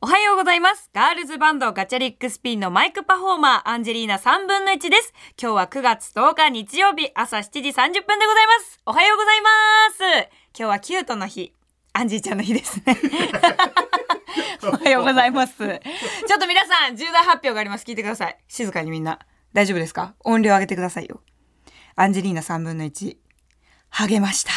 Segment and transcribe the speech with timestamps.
[0.00, 0.88] おはようございます。
[0.94, 5.12] ガールズバンドガチャリックスピンのマイクパフォーマーアンジェリーナ3分の1です。
[5.38, 8.80] 今日は9月10日日曜日朝7時30分でございます。
[8.86, 9.48] おはようございま
[9.90, 10.00] す。
[10.58, 11.52] 今日はキュートの日。
[11.92, 12.98] アンジーちゃんの日ですね。
[14.62, 15.58] おはようございます。
[15.58, 17.84] ちょっと皆さん、重大発表があります。
[17.84, 18.38] 聞いてください。
[18.48, 19.18] 静かにみんな。
[19.52, 20.14] 大丈夫ですか？
[20.24, 21.20] 音量上げてくださいよ。
[21.96, 23.18] アンジェリーナ3分の1。
[23.90, 24.52] 励ました。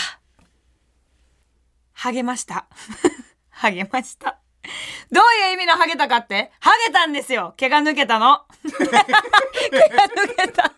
[2.01, 2.67] 励ました。
[3.51, 4.39] 励ました。
[5.11, 6.51] どういう意味のハゲたかって？
[6.59, 10.71] ハゲたんですよ毛が抜けたの毛が抜けた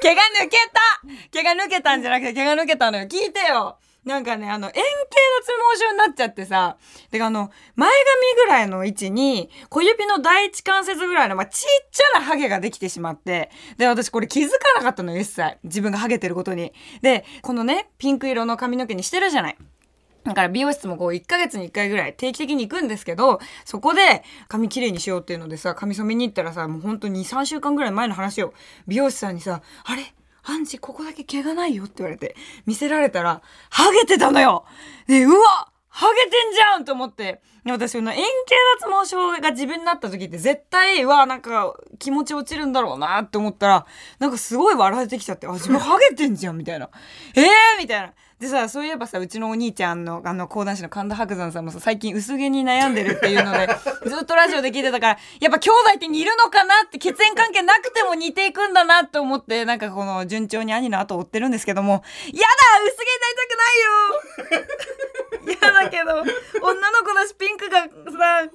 [0.00, 6.76] 毛が抜けた毛が抜けたんじゃなくて毛が抜けたのよ聞いてよなんかね、あの、円形脱毛症になっちゃってさ、
[7.10, 15.56] てかあの、前髪ぐらいの位置に、小指の第一関節ぐらいの、まあ、ちっちゃなハゲができてしまって、で、私これ気づかなかったのよ、一切。
[15.64, 16.74] 自分がハゲてることに。
[17.00, 19.56] で、このね、ピンク色の髪の毛にしてるじゃない。
[20.24, 28.54] だから美容室もこう1ヶ月に1回ぐらい定期的に行くんですけど、そこで髪きれいにしようっていうのでさ、髪染めに行ったらさ、もうほんと2、3週間ぐらい前の話を、
[28.86, 30.02] 美容師さんにさ、あれ？
[30.46, 33.40] アンジ、ここだけ毛がないよって言われて、見せられたら、
[33.70, 34.66] ハゲてたのよ
[35.06, 37.40] で、うわハゲてんじゃんと思って。
[37.66, 38.26] 私、の円形
[38.82, 43.86] 脱毛症が自分になった時って絶対、うわ、なんか気持ち落ちるんだろうなって思ったら、
[44.18, 46.90] なんかすごい笑えてきちゃって、あ、自分ハゲてんじゃんみたいな。
[47.34, 47.44] えー
[47.78, 48.12] みたいな。
[48.44, 53.68] でさ、そういえばさ、うちのお兄ちゃんの、あの、講談師の神田伯山さんもさ、最近薄毛に悩んでるっていうので、
[54.04, 62.02] ずっとラジオで聞いてたから、やっぱ兄弟って似るのかなって、血縁関係なくても似ていくんだなって思って、なんかこの、順調に兄の後を追ってるんですけども、やだ
[62.84, 64.94] 薄毛になりたくないよ。
[65.62, 66.12] 嫌だけど、
[66.62, 67.88] 女の子だしピンクがさ、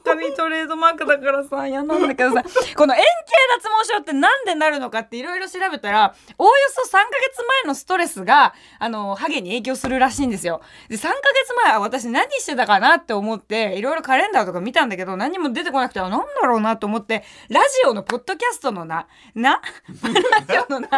[0.04, 2.44] 髪トレードマークだからさ、嫌なんだけどさ、
[2.76, 10.62] この円形脱毛症ってなんでなるのかっていろいろ調べたら、おおよそ3ヶ月前のストレスが、あの、ハゲに影響するらしいんですよ。
[10.88, 19.62] で、3ヶ月前は私何してたかなって思って、いろいろカレンダーとか見たんだけど、何も出てこなくて、あなんだろうなと思って、ラジオのポッドキャストのな、な
[20.48, 20.90] ラジオのな、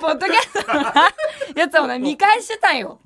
[0.00, 0.94] ポッドキャストのな、
[1.54, 2.98] やつをね、見返してたんよ。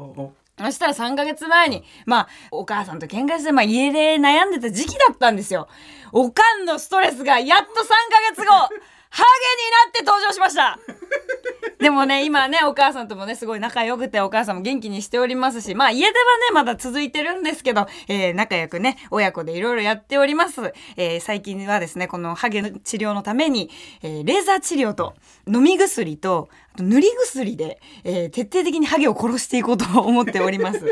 [0.58, 5.68] そしたら3ヶ月前に、まあ、お母さんと喧嘩して、まあ、家で悩んでた時期だったんですよ。
[6.10, 8.68] おかんのストレスがやっと3ヶ月後、
[9.10, 9.28] ハゲ
[9.64, 10.78] になって登場しました
[11.78, 16.20] でもね、今ね、お母さんともね、すごい仲良くて、お母さんも元気にしておりますし、まあ、家ではね、
[16.52, 20.74] まだ続いてるんですけど、えー仲良くね、親子でいろいろやっております。
[20.96, 23.70] えー最近はですね、このハゲの治療のために、
[24.02, 25.14] えーレーザー治療と、
[25.46, 30.80] 飲み薬と、あと塗り薬で、えー徹底的にハゲを殺していこうと思っております。
[30.80, 30.88] で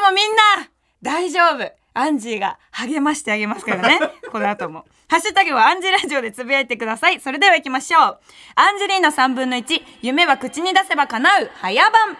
[0.00, 0.68] もみんな、
[1.00, 3.98] 大丈夫アンジーが励ましてあげますからね。
[4.30, 4.86] この後も。
[5.08, 7.18] ハッシュタグはアンジーラジオでつぶやいてください。
[7.20, 8.20] それでは行きましょう。
[8.54, 12.16] アンジェリーナ3分の1、夢は口に出せば叶う、早番。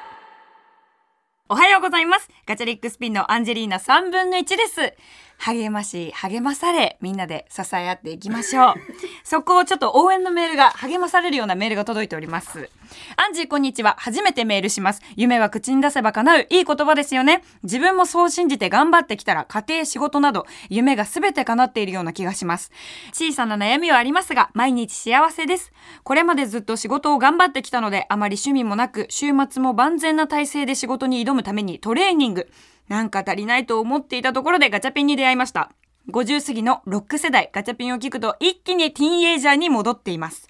[1.49, 2.29] おはようございます。
[2.45, 4.95] ガチャリックスピンのアンジェリーナ3分の1です。
[5.39, 8.75] 励まし、励まされ、みんなで支え合っていきましょう。
[9.23, 12.71] そこをちょっと応援のメールが、励まされるようなメールが届いております。
[13.17, 13.95] アンジーこんにちは。
[13.99, 15.03] 初めてメールします。
[15.15, 17.45] 夢は口に出せば叶う、いい言葉ですよね。
[17.63, 22.73] 自分もそう信じて頑張ってきたら、家庭、仕事など、夢が全て叶っているような気がします。
[23.13, 25.73] 小さな悩みはありますが、毎日幸せです。
[26.03, 32.51] これまでずっと仕事を頑張ってきたので、あまり趣味もなく、週末も万全な体制で仕事に挑むためにトレーニング。
[32.89, 35.71] なんか足りないと思っていたところでガチャピンに出会いました。
[36.11, 40.49] 50過ぎのロック世代、ガチャピンを聞くと一気にティーンエイジャーに戻っています。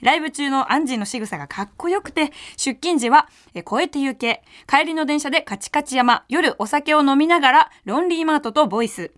[0.00, 9.12] ライブ中のアンジーの仕草がかっこよくて、出勤時は、え超えて行け、帰りの電車でカチカチ山、夜お酒を飲みながら、ロンリーマートとボイス。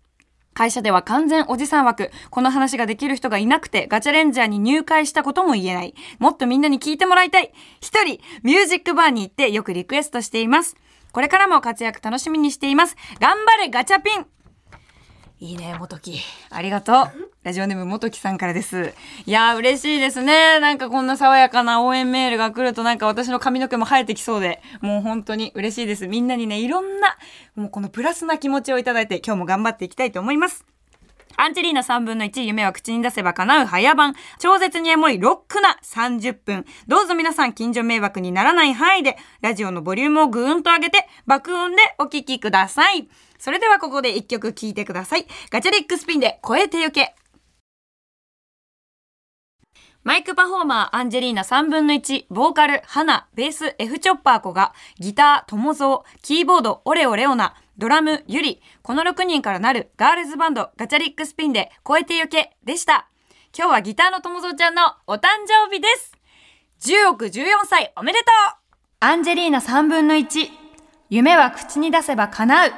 [0.52, 2.10] 会社では完全おじさん枠。
[2.30, 5.94] この話ができる人がいなくて、ガチャレンジャーに入会したことも言えない。
[6.18, 7.52] もっとみんなに聞いてもらいたい。
[7.80, 10.76] 一人、ミュージックバーに行ってよくリクエストしています。
[11.14, 12.96] これからも活躍楽しみにしています。
[13.20, 14.26] 頑張れガチャピン
[15.38, 16.18] いいね、元木。
[16.50, 16.96] ありがとう。
[17.44, 18.94] ラジオネームもときさんからです。
[19.24, 20.58] いやー、嬉しいですね。
[20.58, 26.08] なんかこんな爽やかな応援メールが来るとなんか私の髪の毛も生えてきそうで、もう本当に嬉しいです。
[26.08, 27.16] みんなにね、いろんな、
[27.54, 30.66] もうこのプラスな気持ちをいただいて、今日も頑張っていきたいと思います。
[31.36, 34.14] アンジェリーナ3分の1、夢は口に出せば叶う早番。
[34.38, 36.64] 超絶にエモいロックな30分。
[36.86, 43.08] どうぞ皆さん近所迷惑にならない範囲で、ラジオのボリュームをぐーんと上げて、爆音でお聞きください。
[43.38, 45.26] それではここで一曲聴いてください。
[45.50, 47.14] ガチャリックスピンで超えてゆけ。
[50.04, 63.08] マイクパフォーマーアンジェリーナ3分の1、ボーカル、花、ベース、F チョッパー子が、ギター、トモゾー、キーボード、オレオレオナ、ドラム、ユリ、この6人からなるガールズバンド、ガチャリックスピンで超えてゆけでした。
[63.56, 66.12] 今日はギターのトモゾーちゃんのお誕生日です。
[66.80, 68.56] 10億14歳おめでとう
[69.00, 70.48] アンジェリーナ3分の1、
[71.10, 72.72] 夢は口に出せば叶う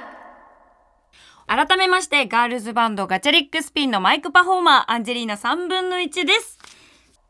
[1.46, 6.58] 改めましてガールズバンドガチャリックスピンのマイクパフォーマーアンジェリーナ3分の1です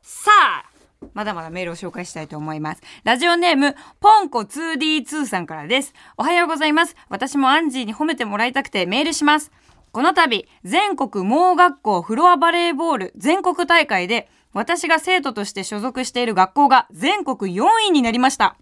[0.03, 0.31] さ
[0.65, 0.76] あ
[1.15, 2.83] まだまだメールを紹介したいと思います。
[3.05, 5.95] ラジオネーム、ポンコ 2D2 さんからです。
[6.17, 6.97] おはようございます。
[7.09, 9.51] 私もアンジーに褒めてもらいたくてメールします。
[9.93, 18.57] この度、全国盲学校フロアバレーボール全国大会で、私が生徒として所属している学校が全国4位になりました。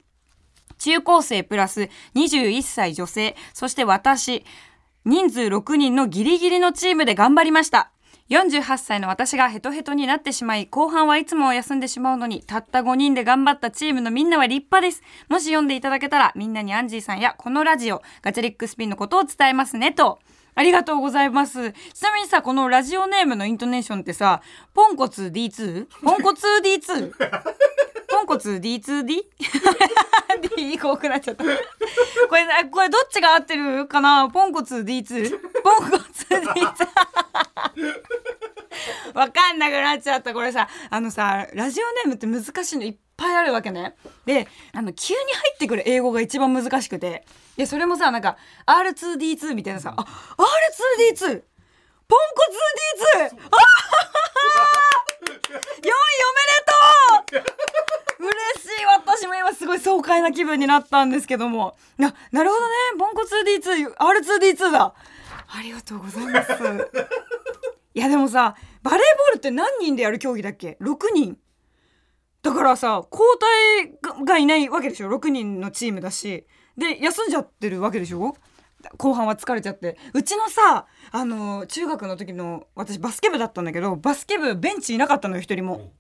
[0.79, 4.45] 中高生プラス21歳女性、そして私、
[5.05, 7.91] 人数6人のギリギリのチームで頑張りました。
[8.31, 15.03] 48歳の私がヘトヘトになってしまい、後半はいつも休んでしまうのに、たった5人で頑張ったチームのみんなは立派です。
[15.29, 20.21] もし読んでいただけたら、みんなにアンジーさんやこのラジオ、ガチャリックスピンのことを伝えますね、と。
[20.57, 21.73] ありがとうございます。
[21.73, 24.41] ちなみにさ、このラジオネームのイントネーションってさ、
[24.73, 25.87] ポンコツ D2?
[26.03, 27.13] ポンコツ D2?
[28.09, 29.23] ポンコツ D2D?
[30.57, 31.45] D 多くなっちゃった。
[31.45, 34.29] これ、これどっちが合ってるかな？
[34.31, 35.39] ポンコツ D2?
[35.63, 36.45] ポンコツ D2?
[39.15, 40.33] わかんなくなっちゃった。
[40.33, 43.97] これさ、あのさ、ラジオネームって難しいのいっぱいあるわけね。
[44.27, 47.25] で、あの、急に入ってくる英語が一番難しくて。
[47.57, 48.37] で、それもさ、なんか、
[48.67, 51.43] R2D2 みたいなさ、あ、R2D2!
[52.07, 52.45] ポンコ
[53.21, 53.49] ツ D2!
[53.51, 53.57] あ
[55.25, 55.61] 4位お
[57.31, 61.77] めでとう嬉しい私も今すごい爽快な気分になったんですけども。
[61.99, 62.75] な、なるほどね。
[62.99, 64.95] ポンコツ D2、R2D2 だ。
[65.49, 66.51] ありがとうございます。
[67.95, 71.39] いやでもさ、バレーボールって何人でやる競技だっけ ?6 人。
[72.43, 76.45] だからさ、交代がいないわけでしょ ?6 人のチームだし。
[76.77, 78.37] で、休んじゃってるわけでしょ？
[78.99, 79.97] 後半は疲れちゃって。
[80.13, 85.93] うちのさ、あの、中学の時の、私バスケ部だったんだけど、バスケ部ベンチいなかったのよ、一人も。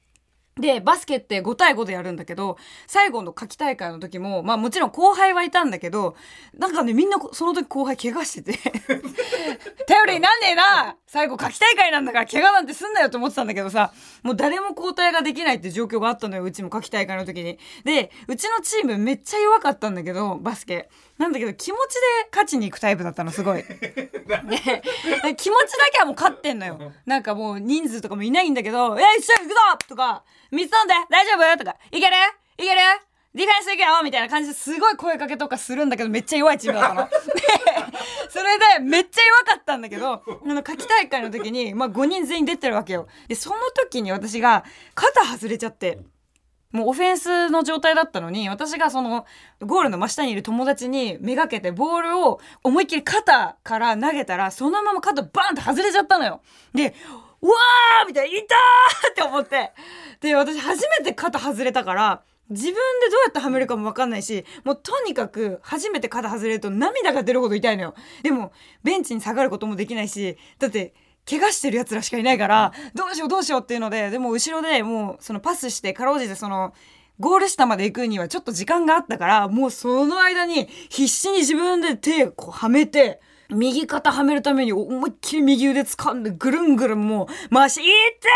[0.56, 2.56] で、バスケって5対5でやるんだけど、
[2.87, 6.15] 最後の夏季大会の時も、まあもちろん後輩はいたんだけど、
[6.56, 8.59] なんかね、みんなその時後輩怪我してて、
[9.87, 13.93] 頼りになんねえな最後夏季大会なんだから怪我なんてすんなよって思ってたんだけどさ、
[14.23, 17.59] もう誰も交代ができないって状況があったのよ、うちも夏季大会の時に。
[17.85, 20.89] で、うちのチームめっちゃ弱かったんだけど、バスケ。
[21.19, 22.00] なんだけど気持ちで
[22.32, 23.62] 勝ちに行くタイプだったの、すごい。
[23.62, 23.66] で、
[25.37, 26.93] 気持ちだけはもう勝ってんのよ。
[27.06, 31.58] なんかもう人数とかもいないんだけど、えい、一緒に行くぞとか、水飲んで大丈夫？
[31.58, 32.16] とか、いける
[32.58, 32.81] いける
[33.34, 37.08] ディフェンス行くよみたいな感じですごい声かけとかするんだけどめっちゃ弱いチームだったの。
[37.11, 37.11] で、
[38.31, 43.08] それでめっちゃ弱かったんだけど、あの、夏季大会の時に、まあ5人全員出てるわけよ。
[43.26, 44.64] で、その時に私が
[44.94, 45.99] 肩外れちゃって、
[46.75, 49.26] もうオフェンスの状態だったのに、私がその、
[49.61, 56.41] ゴールの真下にいる友達にめがけてボールを思いっきり肩から投げたら、そのまま肩バーンって外れちゃったのよ。
[56.75, 56.93] で、
[57.41, 59.73] うわーみたいな、いたーって思って。
[60.21, 67.94] で、私初めて肩外れたから、自分でどうやってはめるかもわかんないし、もうとにかく初めて肩外れると涙が出るほど痛いのよ。
[68.25, 70.93] でも、ベンチに下がることもできないし、だって、
[71.29, 76.73] 怪我してる奴らしかいないから、どうしようどうしようっていうので、でも後ろでもうそのパスして、かろうじてその、
[77.21, 88.29] ゴール下まで行くにはちょっと時間があったから、もうその間に必死に自分で手こうはめて、右肩はめるために思いっきり右腕掴んでぐるんぐるんもう回し、いって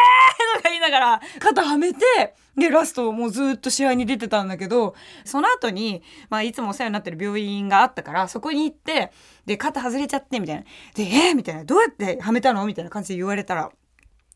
[0.55, 2.01] ーとか言いながら肩はめて、
[2.57, 4.95] で、ラストもうずっと試合に出てたんだけど、
[5.25, 9.13] その後に、まあいつもお世話になってる病院があったから、そこに行って、
[9.47, 10.63] で、肩外れちゃって、みたいな。
[10.95, 11.65] で、えー、みたいな。
[11.65, 13.71] どうやってはめたのみたいな感じで言われたら、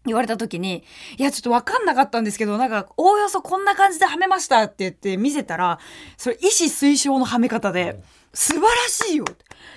[0.04, 0.85] 言われた時に、
[1.18, 5.78] いや、ちょっとわかんなかったんですけど、なんか、おおよそこんな感じではめましたって言って見せたら、
[6.16, 8.00] それ、意思推奨のはめ方で、
[8.34, 9.24] 素晴らしいよ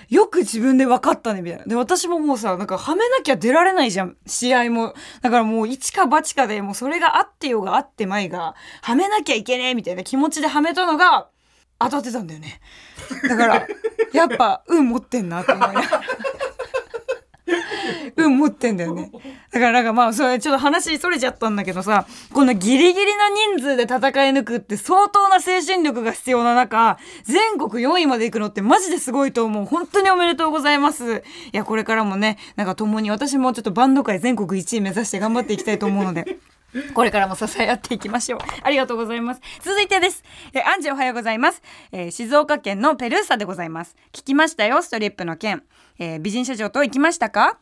[0.08, 1.64] よく自分で分かったね、みたいな。
[1.64, 4.94] で、私ももうさ、なんか、はめなきゃ出られないじゃん、試合も。
[5.20, 11.28] だからもう、一か八かで、もうそれがあってようがあってまいが、はめなきゃいけねえ、みたいな気持ちではめたのが、
[11.78, 12.60] 当たってたんだよね。
[13.28, 13.66] だから、
[14.12, 16.00] やっぱ、運持ってんなって思いながら。
[18.16, 19.10] 運持ってんだよね。
[19.52, 29.66] だからなんかまあ、それちょっと話それちゃったんだけどさ、このギリギリな人数で戦い抜くって相当な精神力が必要な中、全国4位まで行くのってマジですごいと思う。
[29.66, 31.22] 本当におめでとうございます。
[31.52, 36.38] いや、これからもね、なんか共に私もちょっとバンド界全国1位目指して頑張っていきたいと思うので。
[36.94, 38.40] これからも支え合っていきましょう。
[38.62, 39.40] ありがとうございます。
[39.62, 40.22] 続いてです。
[40.52, 41.62] え、アンジおはようございます。
[41.92, 43.96] えー静岡県のペルーサでございます。
[44.12, 45.62] 聞きましたよ、ストリップの件。
[45.98, 47.58] えー美人社長と行きましたか？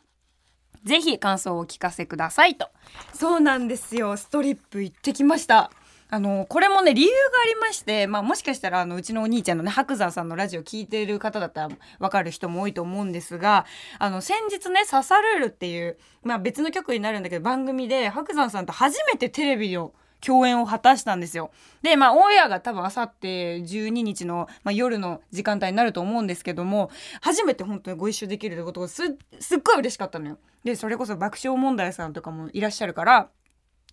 [0.83, 2.69] ぜひ感想をお聞かせくださいと。
[3.13, 4.17] そうなんですよ。
[4.17, 5.71] ストリップ行ってきました。
[6.07, 7.13] あの、これもね、理由が
[7.43, 13.65] ありまして、まあもしかしたら、あの、うちのお兄ちゃんのね、白山さんのラジオ聞いてる方だったらわかる人も多いと思うんですが、
[13.97, 19.93] あの、先日ね、ササルールっていう、まあ別の曲になるんだけど、番組で白山さんと初めてテレビの
[20.25, 21.51] 共演を果たしたんですよ。
[21.83, 26.89] で、まあ、オンエアが多分あさって12日の、まあ、夜の時間帯になると思うんですけども、
[27.21, 29.03] 初めて本当にご一緒できるってことがす、
[29.39, 30.39] すっごい嬉しかったのよ。
[30.63, 33.29] で、それこそ爆笑問題さんとかもいらっしゃるから、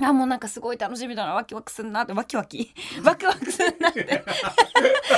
[0.00, 1.34] あもうなんかすごい楽しみだな。
[1.34, 2.14] ワキワクすんなって。
[2.14, 2.72] ワキワキ？
[3.04, 4.24] ワクワクすんなって。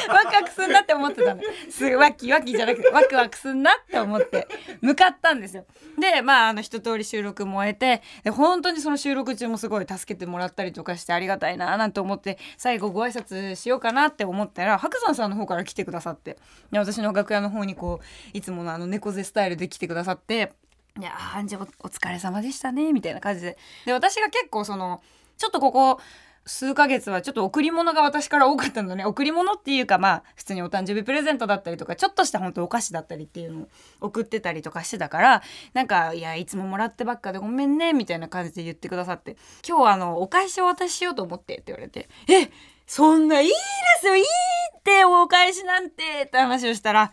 [0.09, 1.43] ワクワクすんなって思ってたの。
[1.71, 4.49] すワキワキじゃなくてワクワクすんなって思って。
[4.81, 5.65] 向かったんですよ。
[5.99, 16.37] でまああの一通り収録も終えてで本当にその収録中もすごい助けてもらったりとかしてありがたいななんて思って最後ご挨拶しようかなって思ったら白山さんの方から来てくださって。
[16.73, 20.53] で私の楽屋の方にこういつものあの猫背スタイルで来てくださって
[21.01, 23.59] いやー、じゃあお疲れ様でしたね、みたいな感じで。
[23.85, 25.03] で、私が結構その、
[25.37, 26.01] ちょっとここ、
[26.47, 29.05] 数ヶ月はちょっと贈り物が私から多かったのね。
[29.05, 33.69] 贈り物っていうかまあ普通にお誕生日プレゼントだったりとかちょっとした本当お菓子だったりっていうのを
[34.03, 42.51] 送ってたりとかしてたからなんかいやいつももらってばっかでごめんねみたいな感じで言ってくださって今日はあのお返しをお渡ししようと思ってって言われてえ
[42.87, 43.55] そんないいで
[44.01, 47.11] すよいいってお返しなんてって話をしたら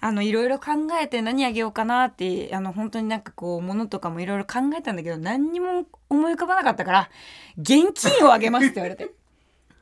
[0.00, 7.10] あのいろいろ考えて何あげようかなってあの本当になんかこう物とかもいろいろ考えたんだけど何にも思い浮かばなかったから
[7.58, 9.10] 現金をあげますって言われて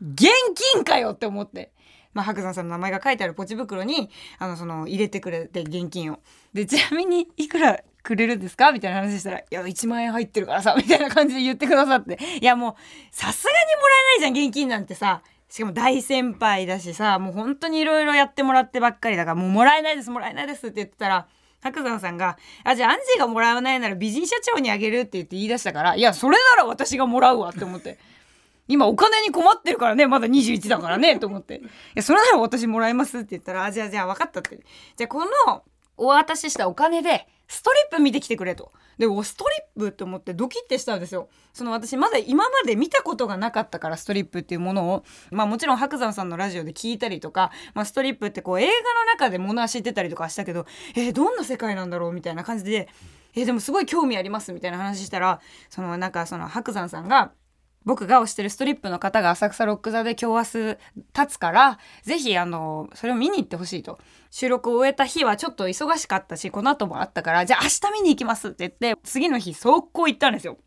[0.00, 0.28] 現
[0.72, 1.72] 金かよって思って。
[2.14, 6.20] まあ、白山さんの名前が書いてあるポチ袋にあのその入れてくれて現金を。
[6.52, 12.74] でちなみにいくらくれるんですかみたいな話したら「いや1万円入ってるからさ」みたいな感じで言ってくださっていやもう
[13.10, 15.22] さすがにもらえないじゃん現金なんてさ
[15.54, 21.28] しかも大先輩だしさもう本当にいろいろやってもらってばっかりだからもうもらえないですもらえないですって言ってたら
[21.60, 27.98] 白山さんが「あじゃあアンジーがもらわないなら美人社長にあげる」って言って言い出したから「いやそれなら私がもらうわ」って思って。
[28.66, 31.60] 今お金に困ってるからねまだ21だからねと思って「い
[31.94, 34.58] やそれなら私もらいます」って言ったら「あじゃあじゃあ分かった」って
[34.96, 35.62] じゃあこの
[35.98, 38.72] お渡ししたお金でストリップ見てきてくれと。
[38.98, 39.44] で、スト
[39.76, 41.28] リップって思ってドキッてしたんですよ。
[41.52, 52.88] その私まだ今まで見たことがなかったからストリップっていうものを、まあもちろん白山さんのラジオで聞いたりとか、まあストリップってこう映画の中で物は知ってたりとかしたけど、えー、どんな世界なんだろうみたいな感じで、
[53.34, 57.32] えー、でもすごい興味ありますみたいな話したら、そのなんかその白山さんが、
[57.84, 60.78] 僕が推してるストリップの方が浅草ロック座で今日明日
[61.18, 63.98] 立つから、ぜひあの、それを見に行ってほしいと。
[64.30, 70.58] 収録を終えた日はちょっと忙しかったし、この後もあったから、じゃあ明日見に行きますって言って、次の日速攻行ったんですよ。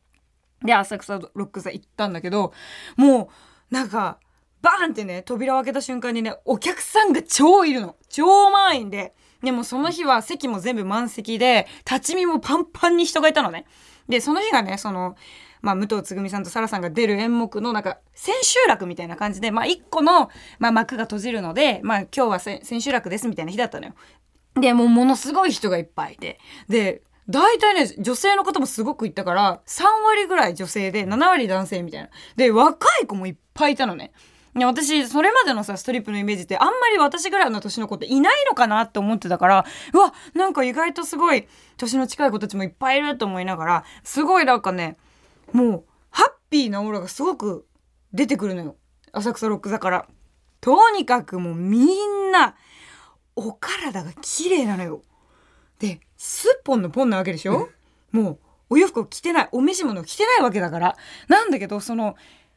[0.63, 2.53] で、浅草ロック座行ったんだけど、
[2.95, 3.29] も
[3.71, 4.19] う、なんか、
[4.61, 7.95] バーンってね、扉を開けた瞬間にね、お客さんが超いるの。
[8.09, 9.13] 超満員で。
[9.43, 13.65] でもその日は席も全部満席で、立ち見もパンパンに人がいたのね。
[14.09, 15.15] で、その日がね、その、
[15.61, 23.93] まあ、武藤つぐみさんと沙羅さんが出る演目のなんか千秋楽みたいな感じで、まあ、一個の、まあ、幕が閉じるので、まあ、今日は千秋楽ですみたいな日だったのよ。
[24.55, 26.39] で、もうものすごい人がいっぱいいて。
[26.67, 32.09] で、大体ね、女性の方もすごくいたから、3割ぐらい女性で、7割男性みたいな。
[32.35, 34.11] で、若い子もいっぱいいたのね。
[34.65, 41.47] 私それまでのさストリップのイメージってあんまり私ぐらいの年の子っていないのかなって思ってたからうわなんか意外とすごい
[41.77, 44.97] 年の近い子たちもいっぱいいると思いながらすごいなんかね
[45.51, 47.65] もうハッピーなオーラがすごく
[48.13, 48.75] 出てくるのよ。
[49.11, 50.07] 浅草ロック座から。
[50.59, 52.55] とにかくもうみんな
[53.35, 55.03] お体が綺麗なのよ。
[55.79, 57.69] でスッポンのポンなわけでしょ？
[58.11, 58.39] もう
[58.71, 60.97] お洋服を着てないお召し物を着てないわけだから。
[61.27, 62.15] なんだけどその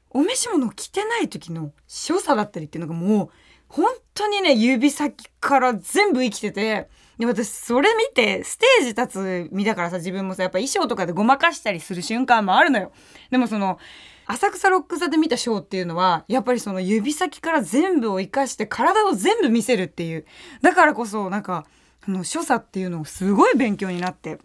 [0.09, 3.31] お召し物を着てない時の所作だったりっていうのがもう
[3.69, 6.89] 本当にね指先から全部生きてて
[7.21, 12.93] で私それ見てステージ立つ身だからさ自分もさやっぱ衣装とかでごまかしたりする瞬間もあるのよ。
[13.31, 13.79] でもその
[14.27, 20.25] 浅草ロック座で見たショーっていうのはやっぱりその指先から全部を生かして体を全部見せるっていう。
[20.63, 21.67] だからこそなんか
[22.05, 24.39] その所作っていうのをすごい勉強になって。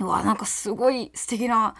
[0.00, 1.74] うわなんかすごい素敵な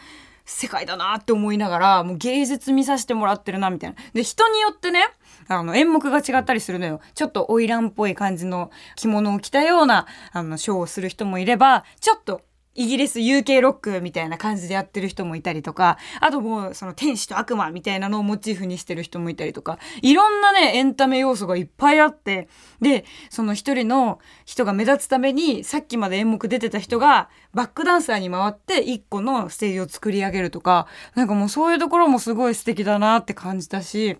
[0.51, 3.97] 世界だなって思いながら、もう芸術見させてもらってるな、みたいな。
[4.15, 5.05] で、人によってね、
[5.47, 7.01] あの、演目が違ったりするのよ。
[7.15, 12.41] ちょっと花魁っぽい感じの着物を着たような、あの、ショーをする人もいれば、ちょっと
[12.79, 22.47] イギリス UK ロックみたいな感じでやってる人もいたりとか、あともうその天使と悪魔みたいなのをモチーフにしてる人もいたりとか、いろんなね、エンタメ要素がいっぱいあって、
[22.81, 34.19] で、その一人の人が目立つために、さっきまで演目出てた人がバックダンサーに回って一個のステージを作り上げるとか、なんかもうそういうところもすごい素敵だなって感じたし、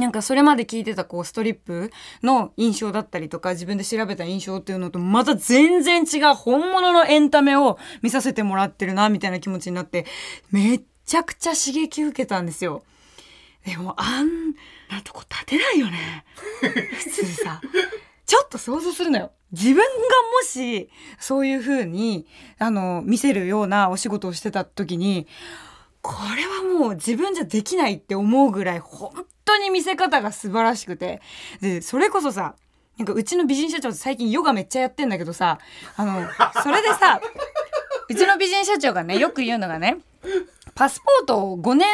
[0.00, 1.90] なんかそれまで聞いてたこうストリップ
[2.22, 10.06] の印象だったりとか自分で調べた印象っていうのとまた全然違う本物のエンタメを見させてもらってるなみたいな気持ちになって
[10.50, 12.82] めっちゃくちゃ刺激受けたんですよ。
[13.66, 14.52] でもあん
[14.88, 16.24] なとこ立てないよね。
[16.60, 17.60] 普通さ。
[18.24, 19.32] ちょっと想像するのよ。
[19.52, 19.86] 自分がも
[20.44, 20.88] し
[21.18, 22.26] そういう風に
[22.58, 25.26] あの見せるようなお仕事をしてた時に
[26.00, 29.12] これはもう自分じゃできないって思うぐらい本
[29.50, 31.20] 当に見せ方が素晴らしくて。
[31.60, 32.54] でそれこそさ
[32.98, 35.58] なんかうちの美人社長最近ヨガめっちゃやってんだけどさ
[35.96, 36.28] あの
[36.62, 37.20] それでさ
[38.10, 39.98] うちの美人社長がねよく言うのがね
[40.80, 41.86] パスポートを5年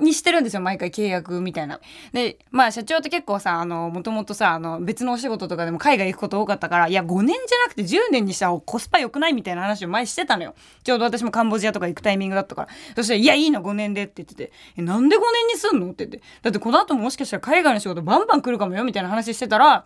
[0.00, 1.78] にしてるんですよ毎回契約みたいな。
[2.14, 10.54] でまあ社長って結構さあのもともとさあの別のお仕事とかでも海外行くこと多かったからいや5年じゃなくて10年にした方コスパ良くないみたいな話を前してたのよ
[10.84, 19.84] ちょうど私もカンボジアとか行くタイミングだったからそしたら「いやいいの5年で」って言ってて「えなんで5年にすんの?」って言ってだってこの後ももしかしたら海外の仕事バンバン来るかもよみたいな話してたら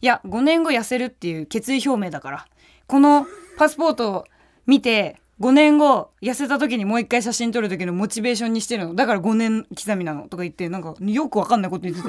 [0.00, 2.46] いや5年後痩せるっていう決意表明だから
[2.88, 4.24] このパスポートを
[4.66, 8.94] 見て5年後痩せた時にもう一回写真撮る時のモチベーションにしてるの。
[8.94, 10.28] だから5年刻みなの。
[10.28, 12.08] とか言ってなんかよくわかんないこと言ってて。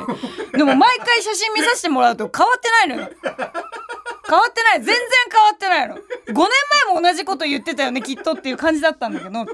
[0.57, 3.09] でも毎回写真見させてもらうと変わってないのよ。
[4.27, 4.77] 変わってない。
[4.77, 4.95] 全然
[5.31, 5.95] 変わってないの。
[5.95, 6.35] 5年
[6.88, 9.45] 前も同じこと言ってたよねきっとっていう感じだったんだけど。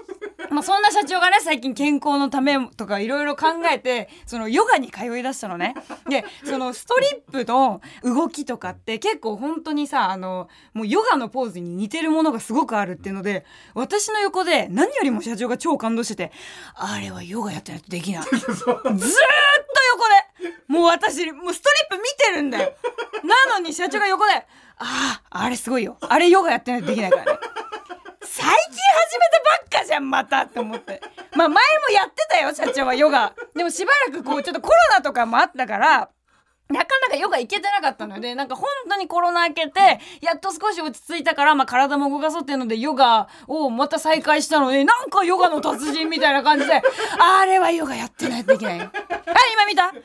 [0.49, 5.75] まあそんな社長がね最近健康のためとかいろいろ考えてそのヨガに通いだしたのね。
[6.09, 16.31] でそのストリップの動きとかって結構本当にさあのもうヨガのポーズに似てるものがすごくあるっていうので私の横で何よりも社長が超感動してて
[16.75, 18.23] あれはヨガやってないとできない。
[18.23, 18.97] ずーっと横で。
[20.67, 22.73] もう私もうストリップ見てるんだよ。
[23.23, 24.31] なのに社長が横で
[24.79, 25.97] あああれすごいよ。
[26.01, 27.31] あれヨガやってないとできないからね。
[29.87, 31.01] じゃんまたって思って。
[31.35, 33.33] まあ前もやってたよ社長はヨガ。
[33.55, 36.09] でもしばらくこうちょっとコロナとかもあったから
[36.69, 39.79] なかなかヨガ行けてなかったのでなんか本当にコロナ明けて
[40.21, 46.73] やっと少し落ち着いたから、まあ、体も動かそうっていうのでヨガをまた再開したのでなんかヨガの達人みたいな感じで
[47.19, 48.83] あれはヨガやってないとできないよ。
[48.91, 48.93] はい
[49.53, 49.87] 今見た？
[49.87, 50.01] あれ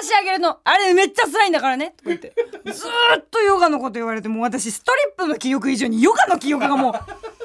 [0.00, 0.58] 足上げるの。
[0.64, 1.94] あれめっちゃ辛いんだからね。
[1.96, 2.34] とか言って。
[2.72, 2.86] ず
[3.18, 6.94] っとヨガのこと言われてもう私ストリップの記憶以上にヨガの記憶がもう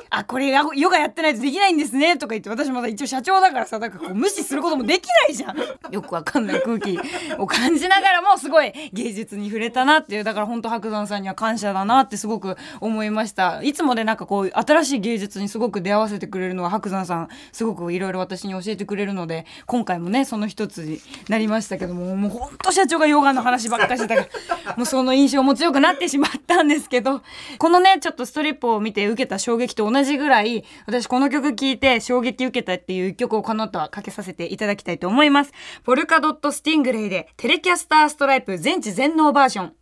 [0.09, 5.57] あこれヨガやってないとできないんですねとか言って私もさ一応社長だからさなんかこう無視することもできないじゃん。
[5.91, 6.99] よくわかんない空気
[7.37, 13.61] を感じながらもすごい芸術に触れたなっていうだから本当白山さんには感謝だなってすごく思いました。
[13.63, 24.29] いつもでなんかこう新しい芸術にすごく出会わせてくれるのは白山さんすごくいろいろ私に教えてくれるので今回もねその一つになりましたけどももう本当社長がヨガの話ばっかりしてたか
[24.65, 27.21] ら もうその印象も強くなってしまったんですけど
[27.57, 35.53] このねちょっとストリップを見て受けた衝撃と同じ同じぐらい私この曲聴いて衝撃受けたっていう一曲をこの後はかけさせていただきたいと思います。
[35.83, 39.73] ポルカドットスティングレイでテレキャスターストライプ全知全能バージョン。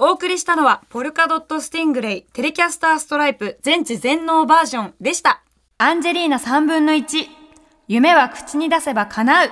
[0.00, 5.44] お送りしたのはポルカドットスティングレイテレキャスターストライプ全知全能バージョンでした。
[5.78, 7.26] アンジェリーナ3分の1
[7.86, 9.50] 夢は口に出せば叶う。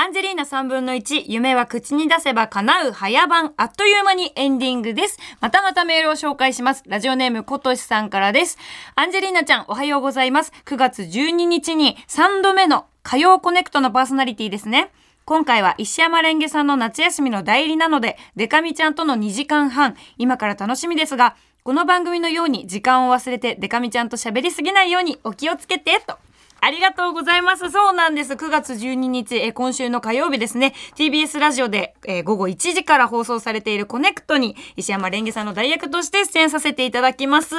[0.00, 5.18] アンジェリーナ3分の1、夢は口に出せば叶う早番、あっという間にエンディングです。
[5.40, 6.84] またまたメールを紹介します。
[6.86, 8.58] ラジオネームことしさんからです。
[8.94, 10.52] アンジェリーナちゃん、おはようございます。
[10.66, 14.92] 9月12日に3度目の火曜コネクトのパーソナリティですね。
[15.24, 21.34] 今回は石山レンゲさんの夏休みの代理なので、デカミちゃんとの2時間半、今から楽しみですが、
[21.64, 26.18] この番組のように時間を忘れてデカミちゃんと喋りすぎないようにお気をつけて、と。
[26.60, 27.70] ありがとうございます。
[27.70, 28.34] そうなんです。
[28.34, 37.54] 9月12日、え今週の火曜日ですね、TBS ラジオで、え午後1時から放送されているこねくとに、石山蓮華さんの代役として出演させていただきます。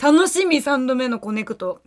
[0.00, 1.82] 楽しみ3度目のこねくと。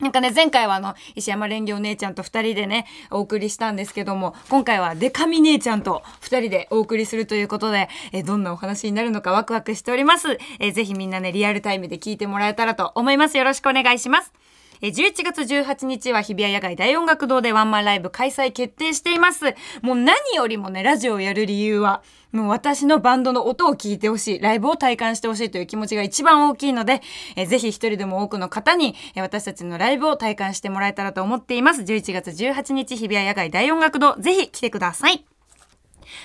[0.00, 10.38] なんかね、前回はあの、石山蓮華お姉ちゃんと二人でね、お送りしたんですけども、今回はでか美姉ちゃんと二人でお送りするということで、えどんなお話になるのかワクワクしております。
[10.58, 13.38] えぜひみんなね、リアルタイムで聞いてもらえたらと思います。
[13.38, 14.32] よろしくお願いします。
[14.80, 19.54] え11月18日は日比谷野外大音楽堂でワンマンライブ開催決定しています。
[19.82, 27.00] もう何よりもね、ラジオをやる理由は、もう私のバンドの音を聞いてほしい、ライブを体感してほしいという気持ちが一番大きいので、
[27.36, 31.82] えーぜひ一人でも多くの方に、え私たちのライブを体感してもらえたらと思っています。
[31.82, 35.33] 11月18日日比谷野外大音楽堂、ぜひ来てください。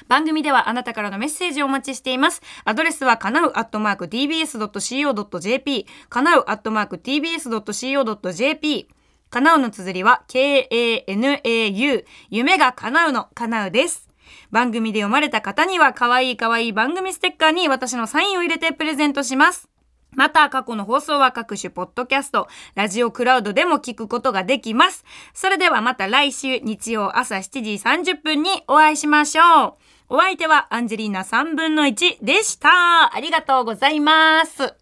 [0.08, 2.42] 番組ではあなたからのメッセージをお待ちしています。
[2.66, 8.88] アドレスはかなうアットマーク tbs.co.jp かなうアットマーク tbs.co.jp
[9.30, 14.10] かなうの綴りは k-a-n-a-u 夢が叶うのかなうです。
[14.52, 19.70] 番組で読まれた方には可愛い可愛い番組ステッカーに私のサインを入れてプレゼントします。
[20.12, 25.06] また過去の放送は各種ポッドキャスト、ラジオクラウドでも聞くことができます。
[25.34, 27.74] それではまた来週日曜朝7時
[28.12, 29.78] 30分にお会いしましょ
[30.10, 30.16] う。
[30.16, 33.16] お相手はアンジェリーナ3分の1でした。
[33.16, 34.74] ありがとうございます。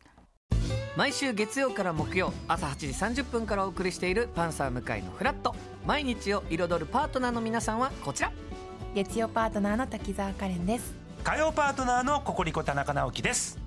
[0.97, 5.53] 毎週月曜から木曜朝8時30分からお送りしている「パンサー向井のフラット」
[5.85, 8.31] 毎日を彩るパートナーの皆さんはこちら
[8.95, 13.66] 月曜パートナーの滝沢カレンです火曜パートナーのココリコ田中直樹です